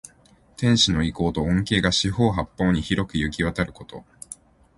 [0.57, 4.03] 天子の威光と恩恵が四方八方に広くゆきわたること。